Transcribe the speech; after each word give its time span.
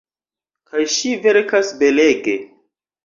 Kaj 0.71 0.85
ŝi 0.95 1.11
verkas 1.27 1.71
belege. 1.83 2.39